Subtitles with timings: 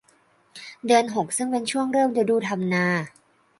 [0.85, 2.87] เดือนหกซึ่งเป็นช่วงเริ่มฤดูทำนา